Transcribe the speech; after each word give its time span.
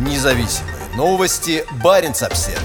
Независимые 0.00 0.76
новости. 0.96 1.62
Барин 1.84 2.12
обсерва 2.12 2.58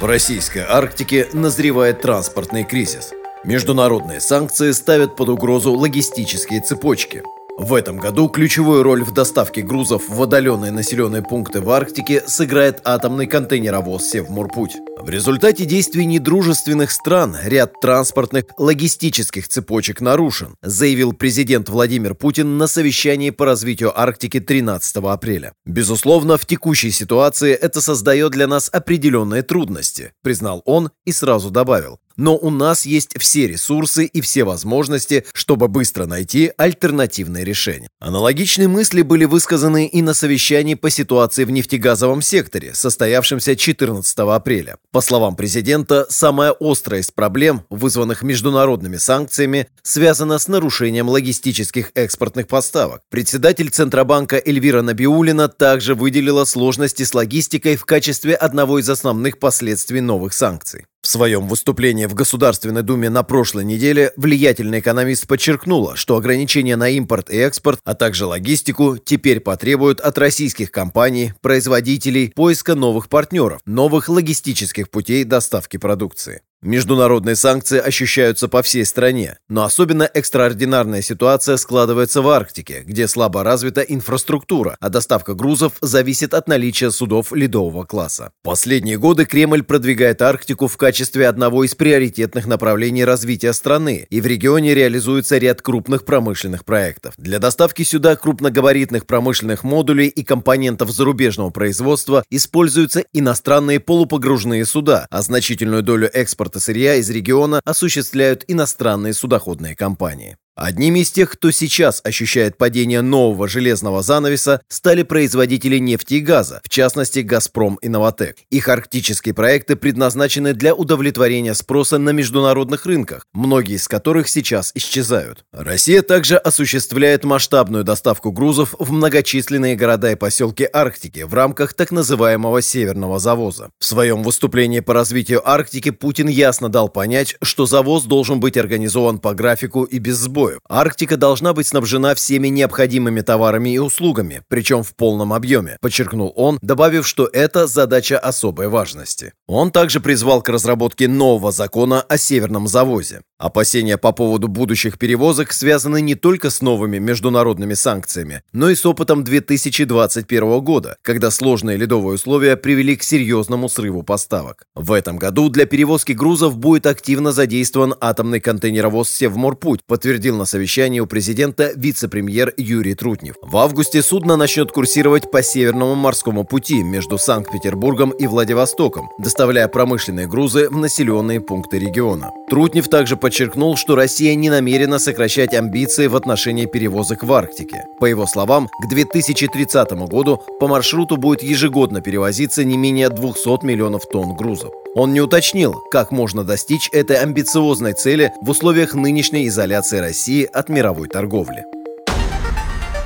В 0.00 0.04
российской 0.04 0.64
Арктике 0.68 1.28
назревает 1.32 2.02
транспортный 2.02 2.64
кризис. 2.64 3.12
Международные 3.44 4.20
санкции 4.20 4.72
ставят 4.72 5.14
под 5.14 5.28
угрозу 5.28 5.72
логистические 5.72 6.62
цепочки– 6.62 7.22
в 7.56 7.72
этом 7.72 7.98
году 7.98 8.28
ключевую 8.28 8.82
роль 8.82 9.04
в 9.04 9.12
доставке 9.12 9.62
грузов 9.62 10.08
в 10.08 10.22
отдаленные 10.22 10.72
населенные 10.72 11.22
пункты 11.22 11.60
в 11.60 11.70
Арктике 11.70 12.22
сыграет 12.26 12.80
атомный 12.84 13.26
контейнеровоз 13.26 14.04
«Севморпуть». 14.04 14.76
В 14.98 15.08
результате 15.08 15.64
действий 15.64 16.04
недружественных 16.04 16.90
стран 16.90 17.36
ряд 17.44 17.80
транспортных 17.80 18.46
логистических 18.58 19.48
цепочек 19.48 20.00
нарушен, 20.00 20.56
заявил 20.62 21.12
президент 21.12 21.68
Владимир 21.68 22.14
Путин 22.14 22.58
на 22.58 22.66
совещании 22.66 23.30
по 23.30 23.44
развитию 23.44 23.98
Арктики 23.98 24.40
13 24.40 24.96
апреля. 24.96 25.52
Безусловно, 25.64 26.38
в 26.38 26.46
текущей 26.46 26.90
ситуации 26.90 27.52
это 27.52 27.80
создает 27.80 28.32
для 28.32 28.46
нас 28.46 28.68
определенные 28.72 29.42
трудности, 29.42 30.12
признал 30.22 30.62
он 30.64 30.90
и 31.04 31.12
сразу 31.12 31.50
добавил. 31.50 31.98
Но 32.16 32.36
у 32.36 32.50
нас 32.50 32.86
есть 32.86 33.14
все 33.18 33.46
ресурсы 33.46 34.04
и 34.04 34.20
все 34.20 34.44
возможности, 34.44 35.24
чтобы 35.32 35.68
быстро 35.68 36.06
найти 36.06 36.52
альтернативные 36.56 37.44
решения. 37.44 37.88
Аналогичные 38.00 38.68
мысли 38.68 39.02
были 39.02 39.24
высказаны 39.24 39.86
и 39.86 40.02
на 40.02 40.14
совещании 40.14 40.74
по 40.74 40.90
ситуации 40.90 41.44
в 41.44 41.50
нефтегазовом 41.50 42.22
секторе, 42.22 42.74
состоявшемся 42.74 43.56
14 43.56 44.18
апреля. 44.18 44.76
По 44.92 45.00
словам 45.00 45.34
президента, 45.34 46.06
самая 46.08 46.54
острая 46.60 47.00
из 47.00 47.10
проблем, 47.10 47.64
вызванных 47.70 48.22
международными 48.22 48.96
санкциями, 48.96 49.68
связана 49.82 50.38
с 50.38 50.48
нарушением 50.48 51.08
логистических 51.08 51.90
экспортных 51.94 52.46
поставок. 52.46 53.00
Председатель 53.10 53.70
Центробанка 53.70 54.40
Эльвира 54.44 54.82
Набиулина 54.82 55.48
также 55.48 55.94
выделила 55.94 56.44
сложности 56.44 57.02
с 57.02 57.14
логистикой 57.14 57.76
в 57.76 57.84
качестве 57.84 58.34
одного 58.34 58.78
из 58.78 58.88
основных 58.88 59.38
последствий 59.38 60.00
новых 60.00 60.32
санкций. 60.32 60.86
В 61.04 61.06
своем 61.06 61.48
выступлении 61.48 62.06
в 62.06 62.14
Государственной 62.14 62.82
Думе 62.82 63.10
на 63.10 63.22
прошлой 63.24 63.66
неделе 63.66 64.14
влиятельный 64.16 64.78
экономист 64.80 65.26
подчеркнула, 65.26 65.96
что 65.96 66.16
ограничения 66.16 66.76
на 66.76 66.88
импорт 66.88 67.28
и 67.28 67.36
экспорт, 67.36 67.78
а 67.84 67.94
также 67.94 68.24
логистику 68.24 68.96
теперь 68.96 69.40
потребуют 69.40 70.00
от 70.00 70.16
российских 70.16 70.70
компаний, 70.70 71.34
производителей 71.42 72.32
поиска 72.34 72.74
новых 72.74 73.10
партнеров, 73.10 73.60
новых 73.66 74.08
логистических 74.08 74.88
путей 74.88 75.24
доставки 75.24 75.76
продукции. 75.76 76.40
Международные 76.64 77.36
санкции 77.36 77.78
ощущаются 77.78 78.48
по 78.48 78.62
всей 78.62 78.86
стране, 78.86 79.36
но 79.50 79.64
особенно 79.64 80.04
экстраординарная 80.04 81.02
ситуация 81.02 81.58
складывается 81.58 82.22
в 82.22 82.28
Арктике, 82.30 82.82
где 82.86 83.06
слабо 83.06 83.44
развита 83.44 83.82
инфраструктура, 83.82 84.78
а 84.80 84.88
доставка 84.88 85.34
грузов 85.34 85.74
зависит 85.82 86.32
от 86.32 86.48
наличия 86.48 86.90
судов 86.90 87.32
ледового 87.32 87.84
класса. 87.84 88.32
Последние 88.42 88.96
годы 88.96 89.26
Кремль 89.26 89.62
продвигает 89.62 90.22
Арктику 90.22 90.66
в 90.66 90.78
качестве 90.78 91.28
одного 91.28 91.64
из 91.64 91.74
приоритетных 91.74 92.46
направлений 92.46 93.04
развития 93.04 93.52
страны, 93.52 94.06
и 94.08 94.22
в 94.22 94.26
регионе 94.26 94.74
реализуется 94.74 95.36
ряд 95.36 95.60
крупных 95.60 96.06
промышленных 96.06 96.64
проектов. 96.64 97.12
Для 97.18 97.40
доставки 97.40 97.82
сюда 97.82 98.16
крупногабаритных 98.16 99.04
промышленных 99.04 99.64
модулей 99.64 100.06
и 100.06 100.24
компонентов 100.24 100.90
зарубежного 100.90 101.50
производства 101.50 102.24
используются 102.30 103.04
иностранные 103.12 103.80
полупогружные 103.80 104.64
суда, 104.64 105.06
а 105.10 105.20
значительную 105.20 105.82
долю 105.82 106.08
экспорта 106.10 106.53
сырья 106.60 106.96
из 106.96 107.10
региона 107.10 107.60
осуществляют 107.64 108.44
иностранные 108.48 109.14
судоходные 109.14 109.74
компании. 109.76 110.36
Одними 110.56 111.00
из 111.00 111.10
тех, 111.10 111.32
кто 111.32 111.50
сейчас 111.50 112.00
ощущает 112.04 112.56
падение 112.56 113.02
нового 113.02 113.48
железного 113.48 114.02
занавеса, 114.02 114.60
стали 114.68 115.02
производители 115.02 115.78
нефти 115.78 116.14
и 116.14 116.20
газа, 116.20 116.60
в 116.62 116.68
частности 116.68 117.20
«Газпром» 117.20 117.74
и 117.82 117.88
«Новотек». 117.88 118.36
Их 118.50 118.68
арктические 118.68 119.34
проекты 119.34 119.74
предназначены 119.74 120.54
для 120.54 120.72
удовлетворения 120.72 121.54
спроса 121.54 121.98
на 121.98 122.10
международных 122.10 122.86
рынках, 122.86 123.26
многие 123.32 123.74
из 123.74 123.88
которых 123.88 124.28
сейчас 124.28 124.70
исчезают. 124.76 125.44
Россия 125.52 126.02
также 126.02 126.36
осуществляет 126.36 127.24
масштабную 127.24 127.82
доставку 127.82 128.30
грузов 128.30 128.76
в 128.78 128.92
многочисленные 128.92 129.74
города 129.74 130.12
и 130.12 130.14
поселки 130.14 130.68
Арктики 130.72 131.24
в 131.24 131.34
рамках 131.34 131.74
так 131.74 131.90
называемого 131.90 132.62
«Северного 132.62 133.18
завоза». 133.18 133.70
В 133.80 133.84
своем 133.84 134.22
выступлении 134.22 134.78
по 134.78 134.94
развитию 134.94 135.42
Арктики 135.48 135.90
Путин 135.90 136.28
ясно 136.28 136.68
дал 136.68 136.88
понять, 136.88 137.34
что 137.42 137.66
завоз 137.66 138.04
должен 138.04 138.38
быть 138.38 138.56
организован 138.56 139.18
по 139.18 139.34
графику 139.34 139.82
и 139.82 139.98
без 139.98 140.18
сбоя 140.18 140.43
собою. 140.44 140.60
Арктика 140.68 141.16
должна 141.16 141.52
быть 141.52 141.66
снабжена 141.66 142.14
всеми 142.14 142.48
необходимыми 142.48 143.20
товарами 143.22 143.74
и 143.74 143.78
услугами, 143.78 144.42
причем 144.48 144.82
в 144.82 144.94
полном 144.94 145.32
объеме, 145.32 145.76
подчеркнул 145.80 146.32
он, 146.36 146.58
добавив, 146.62 147.06
что 147.06 147.28
это 147.32 147.66
задача 147.66 148.18
особой 148.18 148.68
важности. 148.68 149.32
Он 149.46 149.70
также 149.70 150.00
призвал 150.00 150.42
к 150.42 150.48
разработке 150.48 151.08
нового 151.08 151.52
закона 151.52 152.02
о 152.02 152.18
северном 152.18 152.68
завозе. 152.68 153.22
Опасения 153.38 153.98
по 153.98 154.12
поводу 154.12 154.48
будущих 154.48 154.98
перевозок 154.98 155.52
связаны 155.52 156.00
не 156.00 156.14
только 156.14 156.50
с 156.50 156.62
новыми 156.62 156.98
международными 156.98 157.74
санкциями, 157.74 158.42
но 158.52 158.70
и 158.70 158.74
с 158.74 158.86
опытом 158.86 159.24
2021 159.24 160.60
года, 160.60 160.96
когда 161.02 161.30
сложные 161.30 161.76
ледовые 161.76 162.14
условия 162.14 162.56
привели 162.56 162.96
к 162.96 163.02
серьезному 163.02 163.68
срыву 163.68 164.02
поставок. 164.02 164.64
В 164.74 164.92
этом 164.92 165.16
году 165.16 165.48
для 165.48 165.66
перевозки 165.66 166.12
грузов 166.12 166.56
будет 166.56 166.86
активно 166.86 167.32
задействован 167.32 167.94
атомный 168.00 168.40
контейнеровоз 168.40 169.10
«Севморпуть», 169.10 169.80
подтвердил 169.86 170.33
заявил 170.34 170.38
на 170.38 170.44
совещании 170.44 171.00
у 171.00 171.06
президента 171.06 171.72
вице-премьер 171.76 172.52
Юрий 172.56 172.94
Трутнев. 172.94 173.36
В 173.42 173.56
августе 173.56 174.02
судно 174.02 174.36
начнет 174.36 174.72
курсировать 174.72 175.30
по 175.30 175.42
Северному 175.42 175.94
морскому 175.94 176.44
пути 176.44 176.82
между 176.82 177.18
Санкт-Петербургом 177.18 178.10
и 178.10 178.26
Владивостоком, 178.26 179.08
доставляя 179.18 179.68
промышленные 179.68 180.26
грузы 180.26 180.68
в 180.68 180.76
населенные 180.76 181.40
пункты 181.40 181.78
региона. 181.78 182.30
Трутнев 182.50 182.88
также 182.88 183.16
подчеркнул, 183.16 183.76
что 183.76 183.96
Россия 183.96 184.34
не 184.34 184.50
намерена 184.50 184.98
сокращать 184.98 185.54
амбиции 185.54 186.08
в 186.08 186.16
отношении 186.16 186.66
перевозок 186.66 187.22
в 187.22 187.32
Арктике. 187.32 187.84
По 188.00 188.06
его 188.06 188.26
словам, 188.26 188.68
к 188.68 188.88
2030 188.88 189.92
году 190.08 190.40
по 190.60 190.68
маршруту 190.68 191.16
будет 191.16 191.42
ежегодно 191.42 192.00
перевозиться 192.00 192.64
не 192.64 192.76
менее 192.76 193.08
200 193.08 193.64
миллионов 193.64 194.02
тонн 194.06 194.36
грузов. 194.36 194.70
Он 194.94 195.12
не 195.12 195.20
уточнил, 195.20 195.74
как 195.90 196.12
можно 196.12 196.44
достичь 196.44 196.88
этой 196.92 197.16
амбициозной 197.16 197.94
цели 197.94 198.30
в 198.40 198.50
условиях 198.50 198.94
нынешней 198.94 199.48
изоляции 199.48 199.98
России 199.98 200.23
от 200.52 200.70
мировой 200.70 201.08
торговли. 201.08 201.66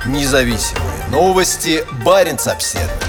Независимые 0.07 1.07
новости. 1.11 1.85
Барин 2.05 2.39
обседный. 2.47 3.08